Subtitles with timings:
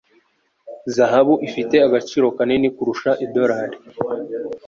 [0.95, 3.77] Zahabu ifite agaciro kanini kurusha idorari